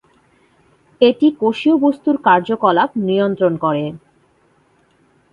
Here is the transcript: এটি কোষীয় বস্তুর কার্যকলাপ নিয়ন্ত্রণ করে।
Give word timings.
এটি 1.01 1.27
কোষীয় 1.41 1.75
বস্তুর 1.77 2.15
কার্যকলাপ 2.27 2.89
নিয়ন্ত্রণ 3.07 3.53
করে। 3.63 3.85